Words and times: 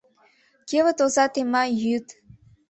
Кевыт 0.69 0.99
оза 1.05 1.25
тема, 1.33 1.63
йӱыт. 1.81 2.07